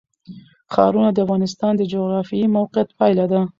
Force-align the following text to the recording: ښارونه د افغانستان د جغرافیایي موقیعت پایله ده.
ښارونه 0.73 1.09
د 1.13 1.17
افغانستان 1.25 1.71
د 1.77 1.81
جغرافیایي 1.91 2.47
موقیعت 2.57 2.89
پایله 2.99 3.25
ده. 3.31 3.41